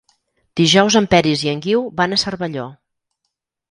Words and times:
Dijous 0.61 0.97
en 1.01 1.09
Peris 1.13 1.45
i 1.49 1.53
en 1.53 1.63
Guiu 1.69 1.87
van 2.03 2.19
a 2.19 2.23
Cervelló. 2.25 2.69